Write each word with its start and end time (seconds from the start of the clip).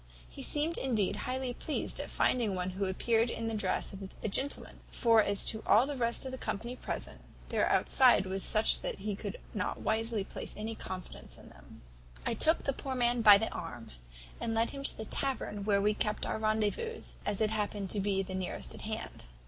He 0.27 0.41
seemed 0.41 0.79
indeed 0.79 1.15
highly 1.15 1.53
pleased 1.53 1.99
at 1.99 2.09
finding 2.09 2.55
one 2.55 2.71
who 2.71 2.85
appeared 2.85 3.29
in 3.29 3.45
the 3.45 3.53
dress 3.53 3.93
of 3.93 4.01
a 4.23 4.27
gentleman; 4.27 4.79
for 4.89 5.21
as 5.21 5.45
to 5.45 5.61
all 5.67 5.85
the 5.85 5.95
rest 5.95 6.25
of 6.25 6.31
the 6.31 6.39
company 6.39 6.75
present, 6.75 7.21
their 7.49 7.69
outside 7.69 8.25
was 8.25 8.41
such 8.41 8.81
that 8.81 8.97
he 8.97 9.15
could 9.15 9.37
not 9.53 9.81
wisely 9.81 10.23
place 10.23 10.55
any 10.57 10.73
confidence 10.73 11.37
in 11.37 11.49
them. 11.49 11.83
"I 12.25 12.33
took 12.33 12.63
the 12.63 12.73
poor 12.73 12.95
man 12.95 13.21
by 13.21 13.37
the 13.37 13.49
arm, 13.53 13.91
and 14.39 14.55
led 14.55 14.71
him 14.71 14.83
to 14.85 14.97
the 14.97 15.05
tavern 15.05 15.65
where 15.65 15.83
we 15.83 15.93
kept 15.93 16.25
our 16.25 16.39
rendezvous, 16.39 16.99
as 17.23 17.39
it 17.39 17.51
happened 17.51 17.91
to 17.91 17.99
be 17.99 18.23
the 18.23 18.33
nearest 18.33 18.73
at 18.73 18.81
hand. 18.81 19.25